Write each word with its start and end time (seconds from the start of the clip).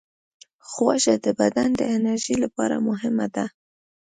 خوږه 0.69 1.15
د 1.25 1.27
بدن 1.39 1.69
د 1.79 1.81
انرژۍ 1.95 2.35
لپاره 2.43 2.75
مهمه 2.87 3.27
ده. 3.35 3.45